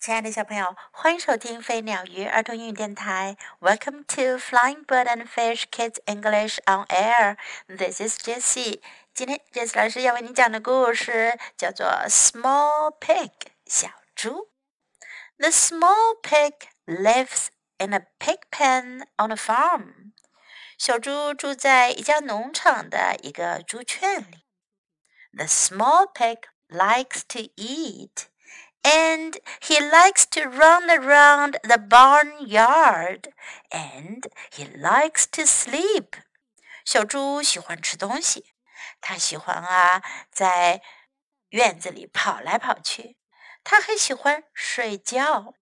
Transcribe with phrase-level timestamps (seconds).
[0.00, 3.36] 亲爱的小朋友，欢迎收听飞鸟鱼儿童英语电台。
[3.60, 7.36] Welcome to Flying Bird and Fish Kids English on Air.
[7.66, 8.80] This is Jessie.
[9.12, 13.28] 今天 Jessie 老师要为你讲的故事叫做《Small Pig》
[13.66, 14.48] 小猪。
[15.36, 16.54] The small pig
[16.86, 20.12] lives in a pig pen on a farm.
[20.78, 24.46] 小猪住在一家农场的一个猪圈里。
[25.36, 26.38] The small pig
[26.70, 28.29] likes to eat
[28.83, 33.33] and he likes to run around the barnyard,
[33.71, 36.15] and he likes to sleep.
[36.83, 38.53] 小猪喜欢吃东西，
[39.01, 40.81] 它喜欢啊在
[41.49, 43.17] 院子里跑来跑去，
[43.63, 45.55] 它还喜欢睡觉。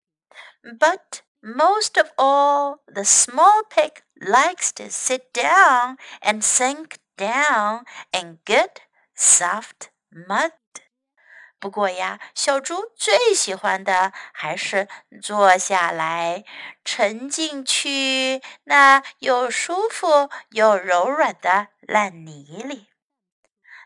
[0.63, 8.39] But most of all, the small pig likes to sit down and sink down in
[8.45, 8.81] good
[9.15, 10.53] soft mud.
[11.58, 14.88] 不过呀，小猪最喜欢的还是
[15.22, 16.44] 坐下来，
[16.84, 22.88] 沉进去那又舒服又柔软的烂泥里。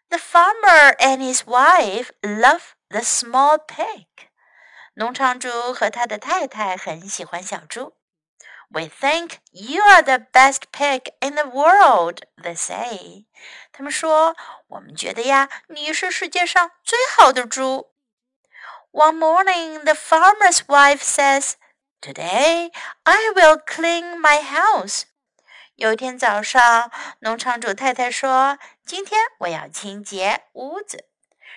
[0.08, 4.06] The farmer and his wife love the small pig。
[4.94, 7.99] 农场主和他的太太很喜欢小猪。
[8.69, 13.25] We think you are the best pig in the world, they say.
[13.71, 14.35] 他们说，
[14.67, 17.91] 我们觉得呀，你是世界上最好的猪。
[18.91, 21.53] One morning, the farmer's wife says,
[22.01, 22.71] Today
[23.03, 25.03] I will clean my house.
[25.75, 31.05] 有一天早上，农场主太太说：“今天我要清洁屋子。”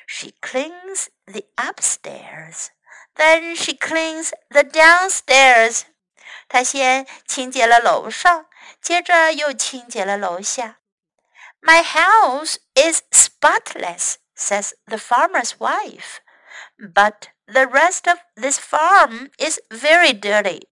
[0.07, 2.69] She cleans the upstairs,
[3.15, 5.83] then she cleans the downstairs.
[6.54, 8.46] 他先清洁了楼上，
[8.80, 10.78] 接着又清洁了楼下。
[11.60, 16.18] My house is spotless, says the farmer's wife,
[16.78, 20.68] but the rest of this farm is very dirty.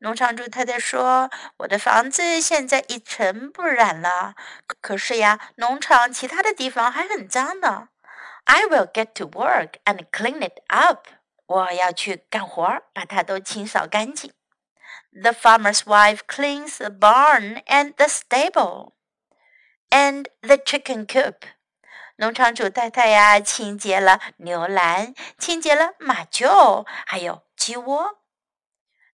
[0.00, 4.34] 农场主太太说：“我的房子现在一尘不染了，
[4.82, 7.88] 可是呀，农场其他的地方还很脏呢。
[8.44, 11.08] I will get to work and clean it up.
[11.46, 14.30] 我要去干活，把它都清扫干净。”
[15.17, 18.93] The farmer's wife cleans the barn and the stable
[19.89, 21.45] and the chicken coop.
[22.17, 28.19] 农场主太太呀，清洁了牛栏，清洁了马厩，还有鸡窝。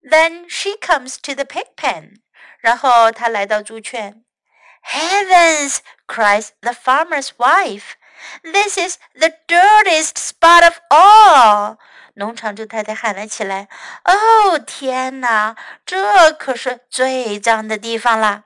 [0.01, 2.21] Then she comes to the pig pen.
[2.59, 4.23] 然后她来到猪圈。
[4.83, 5.79] Heavens!
[6.07, 7.95] cries the farmer's wife.
[8.43, 11.77] This is the dirtiest spot of all.
[12.14, 13.68] 农场主太太喊了起来
[14.04, 18.44] ：“哦，天哪，这可是最脏的地方啦！”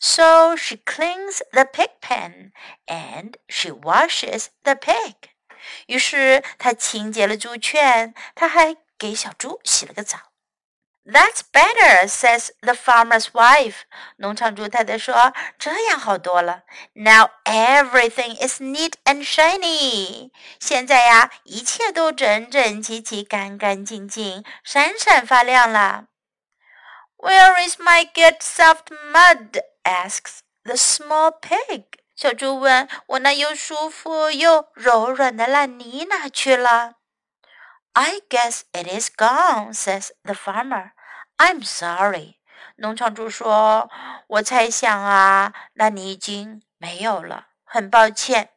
[0.00, 2.52] So she cleans the pig pen
[2.86, 5.14] and she washes the pig.
[5.86, 10.31] 于是她清洁了猪圈，她还给小猪洗了个澡。
[11.09, 13.83] That's better, says the farmer's wife.
[14.17, 16.63] 农场主太太说：“这样好多了。
[16.93, 20.31] Now everything is neat and shiny.
[20.59, 26.07] 现在呀，一切都整整齐齐、干干净净、闪闪发亮了。”
[27.15, 29.61] Where is my good soft mud?
[29.83, 31.85] asks the small pig.
[32.17, 36.95] 小猪问：“我那又舒服又柔软的烂泥哪去了？”
[37.93, 40.91] I guess it is gone, says the farmer.
[41.37, 42.35] I'm sorry.
[42.75, 48.51] 农场主说：“我猜想啊，那你已经没有了，很抱歉。”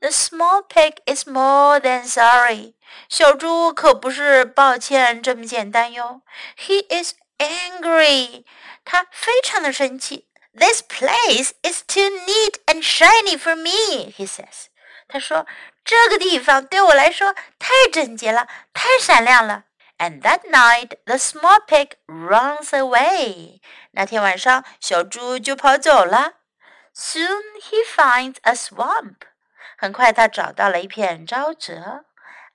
[0.00, 2.74] The small pig is more than sorry.
[3.08, 6.22] 小猪可不是抱歉这么简单哟。
[6.58, 8.44] He is angry.
[8.84, 10.28] 他非常的生气。
[10.52, 14.66] This place is too neat and shiny for me, he says.
[15.06, 15.46] 他说。
[15.87, 19.63] 这个地方对我来说太整洁了，太闪亮了。
[19.97, 23.61] And that night, the small pig runs away.
[23.91, 26.33] 那天晚上，小猪就跑走了。
[26.93, 29.15] Soon he finds a swamp.
[29.77, 32.03] 很快，他找到了一片沼泽。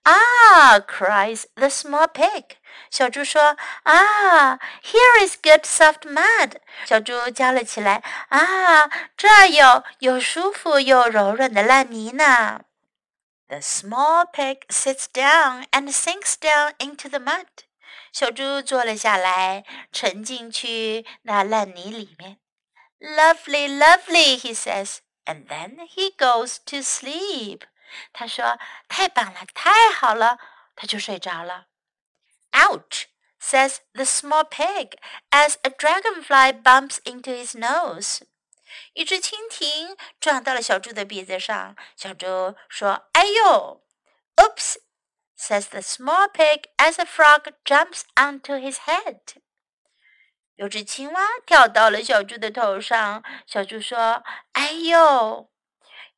[0.05, 2.45] Ah, cries the small pig.
[2.91, 12.61] 小猪说：“啊，Here is good soft mud。”小猪叫了起来：“啊，这儿有又舒服又柔软的烂泥呢。”
[13.50, 17.48] The small pig sits down and sinks down into the mud.
[18.12, 22.40] 小猪坐了下来，沉进去那烂泥里面。
[23.00, 27.62] Lovely, lovely, he says, and then he goes to sleep.
[28.12, 28.60] 他说：“
[28.90, 30.38] 太棒了，太好了。”
[30.76, 31.68] 他就睡着了。
[32.52, 33.06] Ouch!
[33.40, 34.98] says the small pig
[35.30, 38.22] as a dragonfly bumps into his nose.
[38.95, 43.83] 一只蜻蜓撞到了小猪的鼻子上，小猪说：“哎呦
[44.37, 44.77] ！”Oops
[45.39, 49.21] says the small pig as a frog jumps onto his head.
[50.57, 54.23] 有只青蛙跳到了小猪的头上，小猪说
[54.53, 55.49] ：“哎呦！”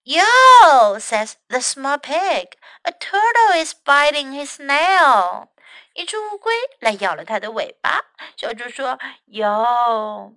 [0.05, 2.53] Yo, says the small pig.
[2.83, 5.49] A turtle is biting his nail.
[5.95, 8.05] 一只乌龟来咬了它的尾巴。
[8.37, 10.35] 小猪说：“Yo,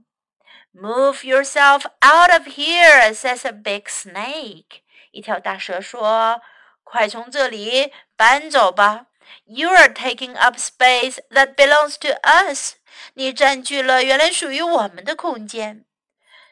[0.77, 4.83] move yourself out of here,” says a big snake.
[5.11, 9.07] 一条大蛇说：“快从这里搬走吧！
[9.45, 12.75] You are taking up space that belongs to us.
[13.15, 15.85] 你占据了原来属于我们的空间。”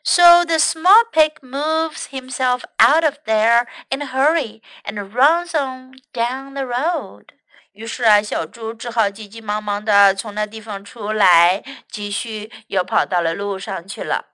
[0.02, 5.92] So the small pig moves himself out of there in a hurry and runs on
[6.14, 7.34] down the road.
[7.75, 14.27] 于是啊，小猪只好急急忙忙的从那地方出来，继续又跑到了路上去了。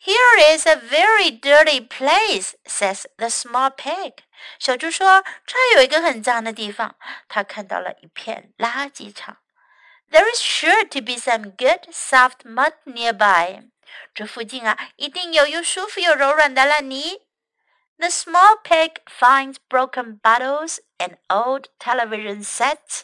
[0.00, 4.12] Here is a very dirty place," says the small pig.
[4.58, 6.96] 小猪说：“这有一个很脏的地方。”
[7.28, 9.38] 他看到了一片垃圾场。
[10.10, 13.70] There is sure to be some good soft mud nearby.
[14.14, 17.22] 这附近啊，一定有又舒服又柔软的烂泥。
[17.97, 23.03] The small pig finds broken bottles and old television sets。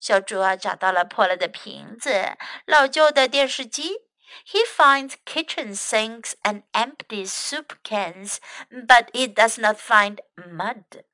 [0.00, 2.36] 小猪啊，找到了破了的瓶子、
[2.66, 4.02] 老旧的电视机。
[4.46, 8.38] He finds kitchen sinks and empty soup cans,
[8.68, 11.04] but he does not find mud.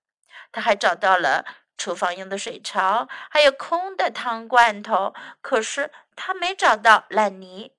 [0.53, 1.45] 他还找到了
[1.77, 7.73] 厨房用的水槽，还有空的汤罐头，可是他没找到烂泥。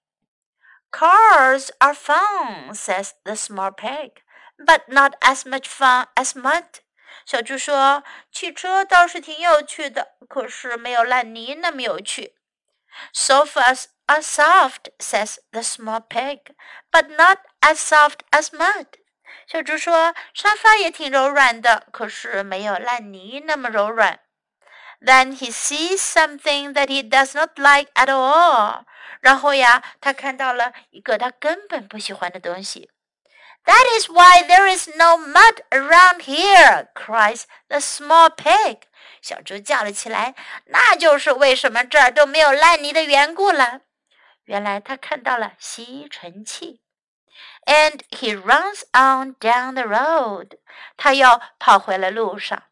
[0.92, 4.12] Cars are fun, says the small pig,
[4.58, 6.66] but not as much fun as mud.
[7.26, 12.36] 小猪说：“汽车倒是挺有趣的，可是没有烂泥那么有趣。”
[13.14, 16.40] Sofas are soft, says the small pig,
[16.92, 18.88] but not as soft as mud.
[19.48, 24.20] 小猪说：“沙发也挺柔软的，可是没有烂泥那么柔软。”
[25.02, 28.84] Then he sees something that he does not like at all.
[29.20, 32.92] 然后呀，他看到了一个他根本不喜欢的东西。
[33.66, 38.84] That is why there is no mud around here, cries the small pig.
[39.22, 40.34] 小猪叫了起来，
[40.66, 43.82] 那就是为什么这儿都没有烂泥的缘故了。
[44.46, 46.82] 原来他看到了吸尘器。
[47.66, 50.58] And he runs on down the road.
[50.98, 52.64] 他又跑回了路上。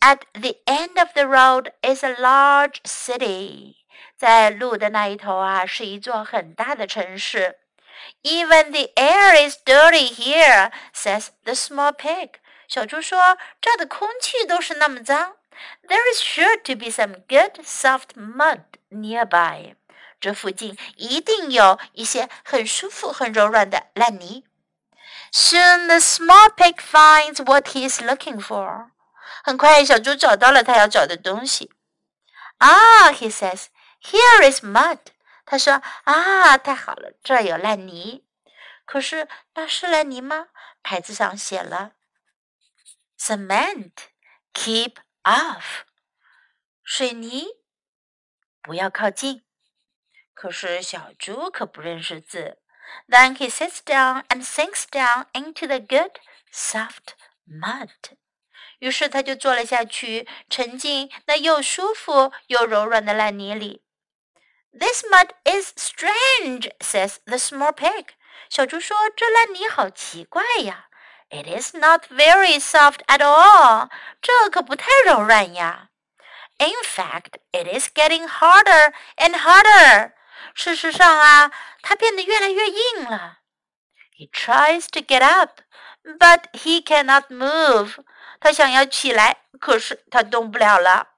[0.00, 3.74] At the end of the road is a large city.
[4.16, 7.58] 在路的那一头啊，是一座很大的城市。
[8.22, 12.34] Even the air is dirty here, says the small pig.
[12.68, 15.36] 小猪说：“这儿的空气都是那么脏。”
[15.86, 19.74] There is sure to be some good soft mud nearby.
[20.20, 24.44] 这附近一定有一些很舒服、很柔软的烂泥。
[25.32, 28.90] Soon the small pig finds what he is looking for.
[29.44, 31.70] 很快，小猪找到了他要找的东西。
[32.58, 33.66] Ah, he says,
[34.02, 34.98] here is mud.
[35.45, 38.25] 他说：“啊，太好了，这儿有烂泥。
[38.85, 40.47] 可是那是烂泥吗？
[40.83, 41.93] 牌子上写了
[43.17, 43.93] ‘cement,
[44.53, 45.83] keep off’，
[46.83, 47.47] 水泥，
[48.61, 49.43] 不要靠近。
[50.33, 52.59] 可是小猪可不认识字。
[53.07, 56.19] Then he sits down and sinks down into the good,
[56.51, 57.13] soft
[57.47, 57.89] mud.
[58.79, 63.84] 于是他就坐了下去，沉进那又舒服又柔软的烂泥里。
[64.74, 68.14] This mud is strange," says the small pig.
[68.48, 70.86] 小猪说：“这烂泥好奇怪呀。”
[71.30, 73.88] It is not very soft at all.
[74.20, 75.90] 这可不太柔软呀。
[76.58, 80.12] In fact, it is getting harder and harder.
[80.54, 83.38] 事实上啊，它变得越来越硬了。
[84.18, 85.60] He tries to get up,
[86.02, 88.04] but he cannot move.
[88.40, 91.08] 他想要起来，可是他动不了了。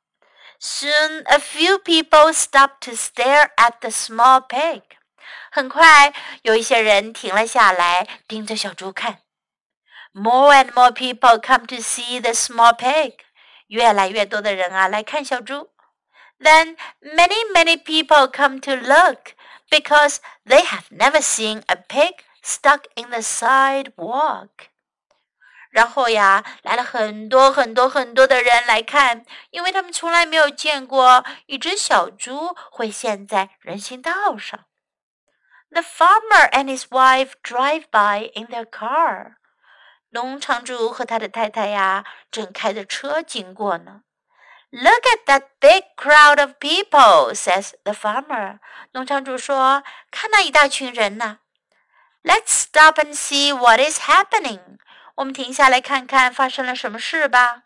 [0.59, 4.83] Soon a few people stopped to stare at the small pig.
[5.51, 9.19] 很快，有一些人停了下来，盯着小猪看。
[10.13, 13.17] More and more people come to see the small pig.
[13.67, 15.71] 越来越多的人啊，来看小猪。
[16.39, 19.35] Then many, many people come to look
[19.71, 24.69] because they have never seen a pig stuck in the sidewalk.
[25.78, 34.62] 然后呀，来了很多很多很多的人来看，因为他们从来没有见过一只小猪会陷在人行道上。
[35.70, 39.34] The farmer and his wife drive by in their car。
[40.10, 44.02] 农场主和他的太太呀，正开着车经过呢。
[44.72, 48.58] Look at that big crowd of people, says the farmer。
[48.94, 51.38] 农场主说：“看那一大群人呐。”
[52.26, 54.80] Let's stop and see what is happening。
[55.17, 57.65] 我们停下来看看发生了什么事吧。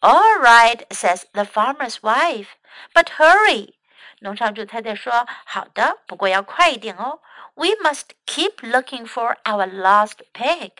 [0.00, 2.48] All right, says the farmer's wife.
[2.92, 3.74] But hurry.
[4.20, 7.20] 农场主太太说：“好的，不过要快一点哦。
[7.54, 10.72] We must keep looking for our lost pig。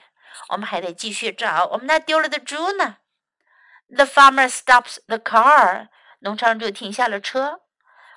[0.49, 2.97] 我们还得继续找我们那丢了的猪呢。”
[3.89, 5.89] The farmer stops the car.
[6.21, 7.61] 农场主停下了车。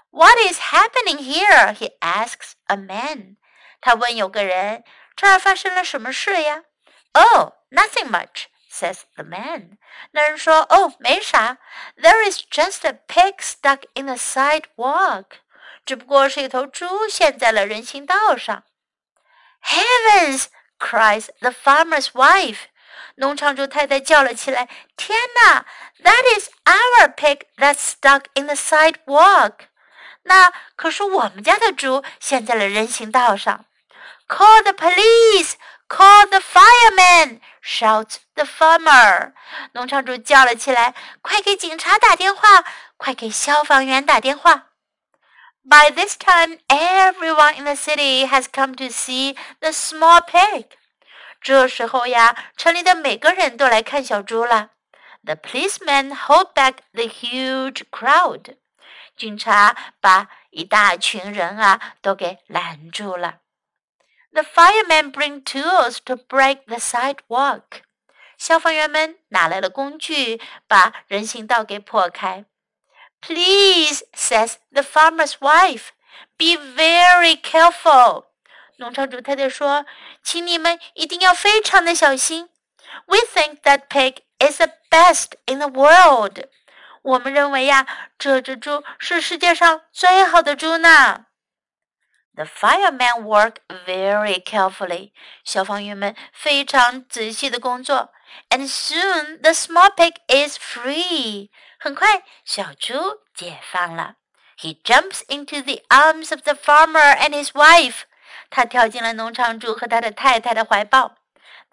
[0.09, 1.75] What is happening here?
[1.75, 3.37] He asks a man.
[3.79, 4.83] 他问有个人：“
[5.15, 6.63] 这儿发生了什么事呀？”
[7.13, 9.77] Oh, nothing much says the man.
[10.11, 11.57] 那人说：“哦，没啥。
[11.97, 15.25] There is just a pig stuck in the sidewalk.
[15.85, 18.63] 只不过是一头猪陷在了人行道上。”
[19.63, 20.45] Heavens!
[20.77, 22.67] cries the farmer's wife.
[23.15, 25.65] 农场主太太叫了起来：“天哪！
[26.01, 29.67] That is our pig that's stuck in the sidewalk.
[30.23, 33.65] 那可是我们家的猪陷在了人行道上。
[34.27, 35.53] Call the police!
[35.88, 37.40] Call the firemen!
[37.60, 39.32] shouts the farmer.
[39.72, 42.64] 农场主叫了起来：“快给警察打电话！
[42.96, 44.70] 快给消防员打电话！”
[45.66, 50.66] By this time, everyone in the city has come to see the small pig.
[51.40, 54.70] 这时候呀，城里的每个人都来看小猪了。
[55.24, 58.56] The policemen hold back the huge crowd.
[59.16, 63.36] 警察把一大群人啊都给拦住了。
[64.33, 67.81] The firemen bring tools to break the sidewalk.
[68.37, 72.45] 消防员们拿来了工具，把人行道给破开。
[73.21, 75.89] Please, says the farmer's wife,
[76.37, 78.27] be very careful.
[78.77, 82.49] 农场主太太说：“请你们一定要非常的小心。
[83.07, 86.45] We think that pig is the best in the world.
[87.01, 87.85] 我们认为呀，
[88.17, 91.25] 这只猪是世界上最好的猪呢。”
[92.35, 95.11] The firemen work very carefully.
[95.43, 98.13] 消防员们非常仔细的工作。
[98.49, 101.49] And soon the small pig is free.
[101.79, 102.93] 很快，小猪
[103.33, 104.15] 解放了。
[104.57, 108.03] He jumps into the arms of the farmer and his wife.
[108.49, 111.15] 他跳进了农场主和他的太太的怀抱。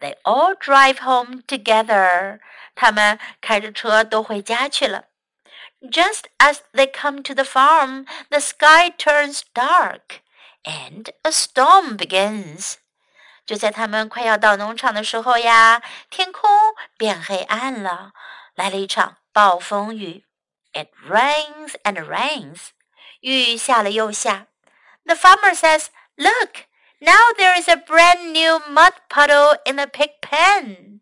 [0.00, 2.40] They all drive home together.
[2.74, 5.04] 他们开着车都回家去了。
[5.80, 10.20] Just as they come to the farm, the sky turns dark
[10.63, 12.75] And a storm begins.
[13.45, 16.49] 就在他们快要到农场的时候呀，天空
[16.97, 18.13] 变黑暗了，
[18.55, 20.25] 来了一场暴风雨。
[20.73, 22.69] It rains and rains.
[23.21, 24.47] 雨下了又下。
[25.05, 26.65] The farmer says, "Look,
[26.99, 31.01] now there is a brand new mud puddle in the pig pen."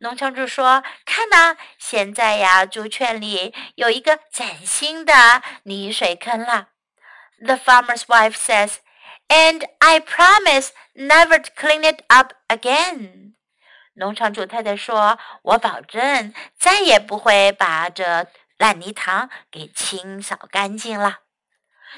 [0.00, 6.68] 农场主说：“看呐，现在呀，猪圈里有一个崭新的泥水坑了。”
[7.39, 8.77] The farmer's wife says,
[9.27, 13.33] "And I promise never to clean it up again."
[13.95, 18.27] 农场主太太说：“我保证再也不会把这
[18.57, 21.19] 烂泥塘给清扫干净了。”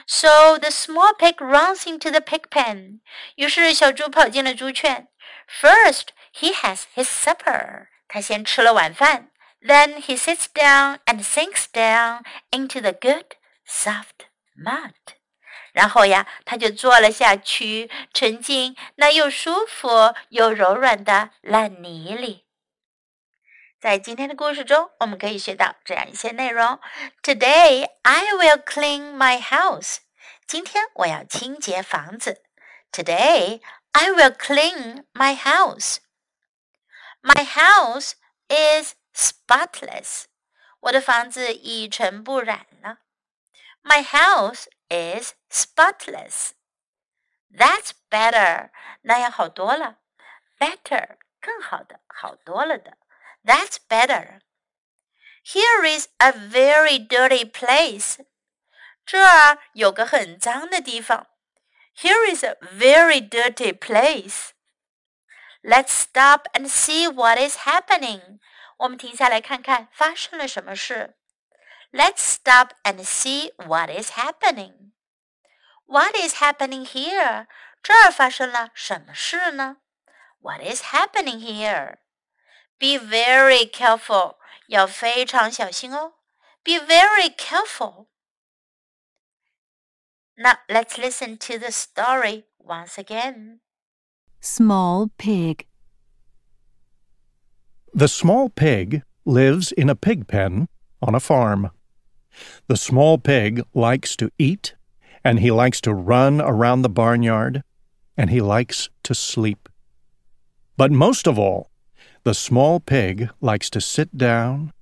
[0.05, 2.99] So the small pig runs into the pig pen.
[3.35, 5.07] 于是小猪跑进了猪圈。
[5.47, 7.87] First, he has his supper.
[8.07, 9.31] 他先吃了晚饭。
[9.61, 14.93] Then he sits down and sinks down into the good, soft mud.
[15.72, 22.44] 然后呀，他就坐了下去，沉进那又舒服又柔软的烂泥里。
[23.80, 26.78] 在今天的故事中，我们可以学到这样一些内容
[27.22, 29.96] ：Today I will clean my house。
[30.46, 32.42] 今天我要清洁房子。
[32.92, 33.60] Today
[33.92, 35.96] I will clean my house。
[37.22, 38.12] My house
[38.48, 40.24] is spotless。
[40.80, 42.98] 我的房子一尘不染了。
[43.82, 46.51] My house is spotless.
[47.51, 48.69] That's better.
[49.01, 49.97] 那样好多了。
[50.59, 52.97] Better 更好的，好多了的。
[53.43, 54.41] That's better.
[55.45, 58.25] Here is a very dirty place.
[59.05, 61.27] 这儿有个很脏的地方。
[61.95, 64.49] Here is a very dirty place.
[65.61, 68.39] Let's stop and see what is happening.
[68.77, 71.15] 我们停下来看看发生了什么事。
[71.91, 74.91] Let's stop and see what is happening.
[75.85, 77.47] What is happening here?
[77.81, 79.77] 这儿发生了什么事呢？
[80.41, 81.97] What is happening here?
[82.77, 84.35] Be very careful.
[84.67, 86.13] 要非常小心哦。
[86.63, 88.07] Be very careful.
[90.35, 93.59] Now let's listen to the story once again.
[94.41, 95.65] Small Pig
[97.93, 100.67] The small pig lives in a pig pen
[101.01, 101.71] on a farm.
[102.66, 104.74] The small pig likes to eat,
[105.24, 107.62] and he likes to run around the barnyard,
[108.16, 109.68] and he likes to sleep.
[110.76, 111.70] But most of all,
[112.24, 114.72] the small pig likes to sit down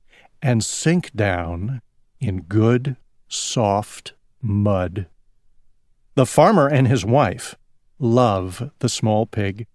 [0.43, 1.83] and sink down
[2.21, 2.97] in good,
[3.29, 5.07] soft mud.
[6.15, 7.57] The farmer and his wife
[7.99, 9.67] love the small pig.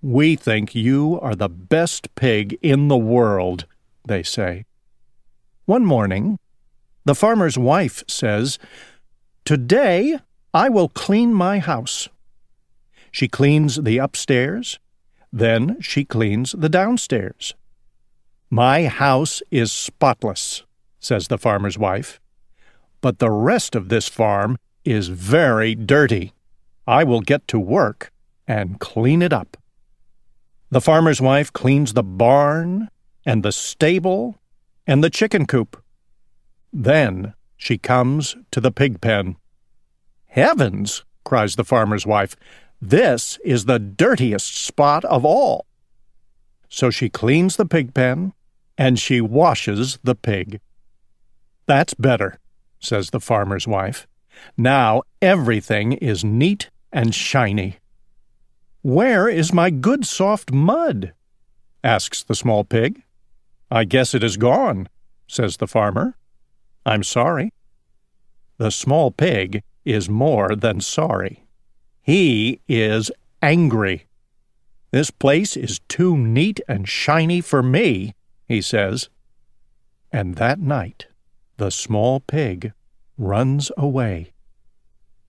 [0.00, 3.66] We think you are the best pig in the world,
[4.06, 4.64] they say.
[5.64, 6.38] One morning,
[7.08, 8.58] the farmer's wife says,
[9.46, 10.18] Today
[10.52, 12.10] I will clean my house.
[13.10, 14.78] She cleans the upstairs,
[15.32, 17.54] then she cleans the downstairs.
[18.50, 20.64] My house is spotless,
[21.00, 22.20] says the farmer's wife,
[23.00, 26.34] but the rest of this farm is very dirty.
[26.86, 28.12] I will get to work
[28.46, 29.56] and clean it up.
[30.70, 32.90] The farmer's wife cleans the barn
[33.24, 34.36] and the stable
[34.86, 35.82] and the chicken coop.
[36.72, 39.36] Then she comes to the pig pen.
[40.26, 41.04] Heavens!
[41.24, 42.36] cries the farmer's wife.
[42.80, 45.66] This is the dirtiest spot of all.
[46.68, 48.32] So she cleans the pig pen
[48.76, 50.60] and she washes the pig.
[51.66, 52.38] That's better,
[52.78, 54.06] says the farmer's wife.
[54.56, 57.78] Now everything is neat and shiny.
[58.82, 61.12] Where is my good soft mud?
[61.82, 63.02] asks the small pig.
[63.70, 64.88] I guess it is gone,
[65.26, 66.16] says the farmer.
[66.88, 67.52] I'm sorry.
[68.56, 71.44] The small pig is more than sorry.
[72.00, 73.10] He is
[73.42, 74.06] angry.
[74.90, 78.14] This place is too neat and shiny for me,
[78.46, 79.10] he says.
[80.10, 81.08] And that night,
[81.58, 82.72] the small pig
[83.18, 84.32] runs away.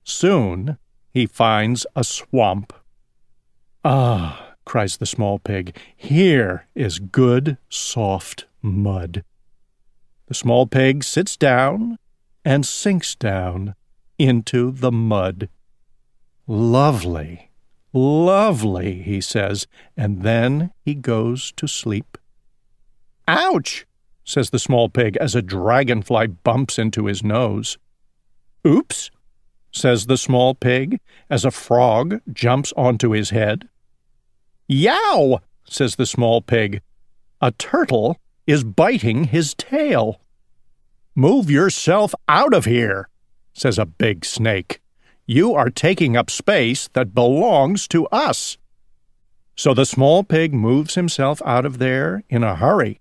[0.05, 0.77] Soon
[1.11, 2.71] he finds a swamp.
[3.83, 9.25] Ah, cries the small pig, here is good, soft mud.
[10.29, 11.97] The small pig sits down
[12.45, 13.73] and sinks down
[14.19, 15.49] into the mud.
[16.45, 17.49] Lovely,
[17.93, 19.65] lovely, he says,
[19.97, 22.15] and then he goes to sleep.
[23.27, 23.87] Ouch!
[24.23, 27.79] says the small pig as a dragonfly bumps into his nose.
[28.67, 29.09] Oops!
[29.71, 30.99] says the small pig
[31.31, 33.67] as a frog jumps onto his head.
[34.67, 35.41] Yow!
[35.63, 36.83] says the small pig.
[37.41, 40.19] A turtle is biting his tail.
[41.13, 43.07] Move yourself out of here,
[43.53, 44.81] says a big snake.
[45.27, 48.57] You are taking up space that belongs to us.
[49.55, 52.99] So the small pig moves himself out of there in a hurry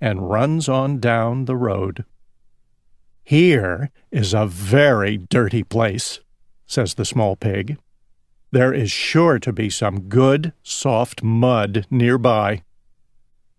[0.00, 2.04] and runs on down the road.
[3.22, 6.18] Here is a very dirty place,
[6.66, 7.78] says the small pig.
[8.50, 12.62] There is sure to be some good, soft mud nearby.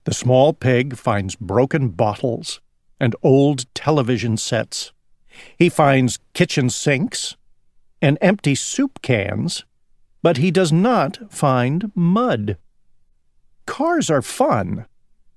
[0.06, 2.62] The small pig finds broken bottles
[3.00, 4.92] and old television sets.
[5.58, 7.36] He finds kitchen sinks
[8.02, 9.66] and empty soup cans,
[10.22, 12.58] but he does not find mud.
[13.66, 14.86] Cars are fun,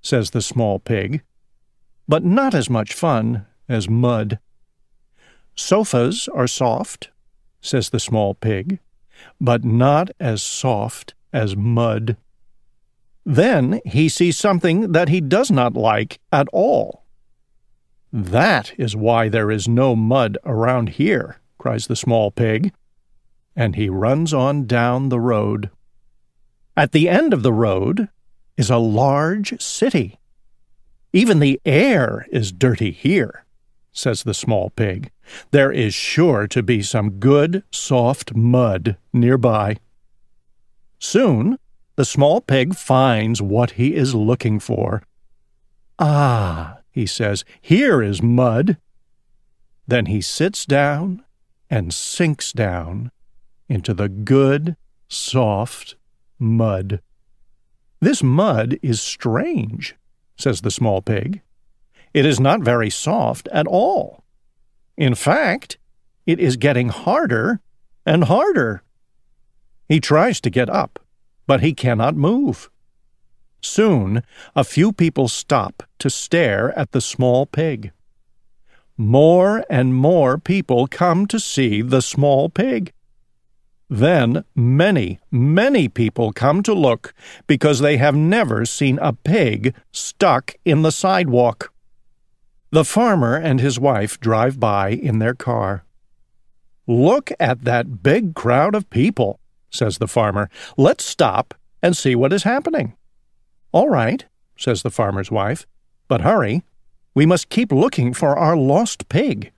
[0.00, 1.22] says the small pig,
[2.08, 4.38] but not as much fun as mud.
[5.54, 7.10] Sofas are soft,
[7.60, 8.78] says the small pig,
[9.40, 12.16] but not as soft as mud.
[13.24, 17.04] Then he sees something that he does not like at all.
[18.12, 22.72] That is why there is no mud around here, cries the small pig,
[23.54, 25.70] and he runs on down the road.
[26.76, 28.08] At the end of the road
[28.56, 30.18] is a large city.
[31.12, 33.42] Even the air is dirty here
[33.92, 35.10] says the small pig.
[35.50, 39.76] There is sure to be some good, soft mud nearby.
[40.98, 41.58] Soon,
[41.96, 45.02] the small pig finds what he is looking for.
[45.98, 48.76] Ah, he says, here is mud.
[49.86, 51.24] Then he sits down
[51.68, 53.10] and sinks down
[53.68, 54.76] into the good,
[55.08, 55.96] soft
[56.38, 57.00] mud.
[58.00, 59.94] This mud is strange,
[60.36, 61.40] says the small pig.
[62.12, 64.24] It is not very soft at all.
[64.96, 65.78] In fact,
[66.26, 67.60] it is getting harder
[68.04, 68.82] and harder.
[69.88, 70.98] He tries to get up,
[71.46, 72.70] but he cannot move.
[73.60, 74.22] Soon,
[74.56, 77.92] a few people stop to stare at the small pig.
[78.96, 82.92] More and more people come to see the small pig.
[83.88, 87.14] Then many, many people come to look
[87.46, 91.72] because they have never seen a pig stuck in the sidewalk.
[92.70, 95.84] The farmer and his wife drive by in their car.
[96.86, 99.40] Look at that big crowd of people,
[99.72, 100.48] says the farmer.
[100.76, 102.94] Let's stop and see what is happening.
[103.72, 104.24] All right,
[104.56, 105.66] says the farmer's wife,
[106.06, 106.62] but hurry.
[107.14, 109.52] We must keep looking for our lost pig.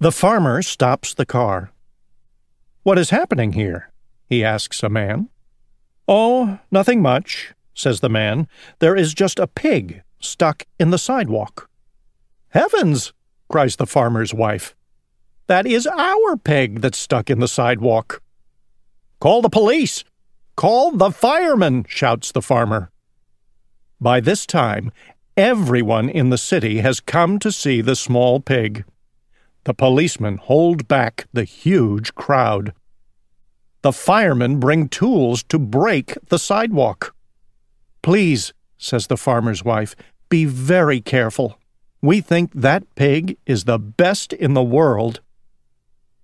[0.00, 1.70] The farmer stops the car.
[2.82, 3.92] What is happening here?
[4.28, 5.28] he asks a man.
[6.08, 8.48] Oh, nothing much, says the man.
[8.78, 11.68] There is just a pig stuck in the sidewalk.
[12.48, 13.12] Heavens!
[13.50, 14.74] cries the farmer's wife.
[15.46, 18.21] That is our pig that's stuck in the sidewalk.
[19.22, 20.02] Call the police!
[20.56, 21.86] Call the firemen!
[21.88, 22.90] shouts the farmer.
[24.00, 24.90] By this time,
[25.36, 28.84] everyone in the city has come to see the small pig.
[29.62, 32.72] The policemen hold back the huge crowd.
[33.82, 37.14] The firemen bring tools to break the sidewalk.
[38.02, 39.94] Please, says the farmer's wife,
[40.30, 41.60] be very careful.
[42.00, 45.20] We think that pig is the best in the world.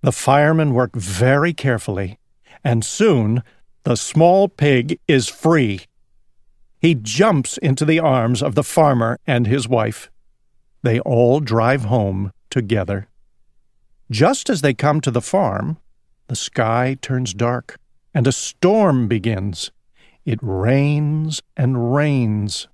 [0.01, 2.18] The firemen work very carefully,
[2.63, 3.43] and soon
[3.83, 5.81] the small pig is free.
[6.79, 10.09] He jumps into the arms of the farmer and his wife.
[10.81, 13.07] They all drive home together.
[14.09, 15.77] Just as they come to the farm,
[16.27, 17.77] the sky turns dark
[18.13, 19.71] and a storm begins.
[20.25, 22.67] It rains and rains.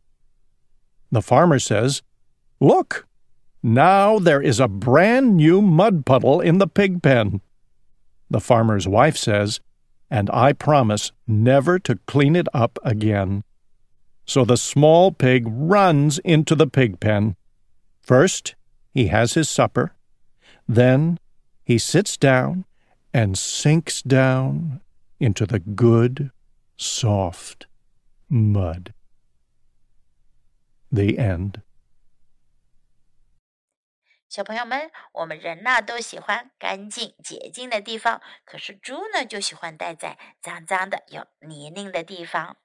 [1.12, 2.02] The farmer says,
[2.60, 3.08] Look,
[3.62, 7.42] now there is a brand new mud puddle in the pig pen.
[8.30, 9.60] The farmer's wife says,
[10.10, 13.44] And I promise never to clean it up again.
[14.26, 17.36] So the small pig runs into the pig pen.
[18.02, 18.56] First,
[18.94, 19.94] he has his supper.
[20.68, 21.20] Then
[21.64, 22.66] he sits down
[23.14, 24.82] and sinks down
[25.20, 26.32] into the good,
[26.78, 27.68] soft
[28.30, 28.94] mud.
[30.92, 31.62] The end.
[34.36, 42.58] 小朋友们，我们人呢都喜欢干净洁净的地方，可是猪呢就喜欢待在脏脏的、有泥泞的地方。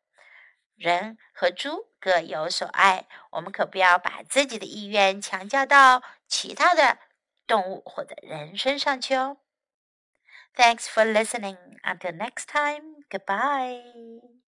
[0.74, 6.98] 人和猪各有所爱，我们可不要把自己的意愿强加到其他的
[7.46, 9.36] 动物或者人身上去哦。
[10.56, 11.78] Thanks for listening.
[11.84, 14.39] Until next time, goodbye.